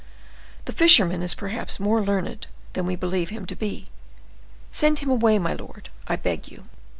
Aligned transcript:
The 0.65 0.73
fisherman 0.73 1.21
is 1.21 1.35
perhaps 1.35 1.79
more 1.79 2.01
learned 2.01 2.47
than 2.73 2.87
we 2.87 2.95
believe 2.95 3.29
him 3.29 3.45
to 3.45 3.55
be. 3.55 3.85
Send 4.71 4.97
him 4.97 5.11
away, 5.11 5.37
my 5.37 5.53
lord, 5.53 5.89
I 6.07 6.15
beg 6.15 6.47
you." 6.49 6.63